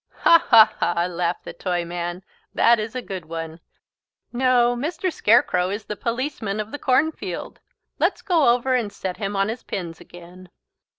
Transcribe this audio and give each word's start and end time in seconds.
"Ha, 0.21 0.43
ha, 0.49 0.73
ha!" 0.79 1.05
laughed 1.05 1.43
the 1.43 1.53
Toyman. 1.53 2.23
"That 2.55 2.79
is 2.79 2.95
a 2.95 3.03
good 3.03 3.25
one. 3.25 3.59
No, 4.33 4.75
Mr. 4.75 5.13
Scarecrow 5.13 5.69
is 5.69 5.85
the 5.85 5.95
policeman 5.95 6.59
of 6.59 6.71
the 6.71 6.79
cornfield. 6.79 7.59
Let's 7.99 8.23
go 8.23 8.49
over 8.49 8.73
and 8.73 8.91
set 8.91 9.17
him 9.17 9.35
on 9.35 9.47
his 9.47 9.61
pins 9.61 10.01
again." 10.01 10.49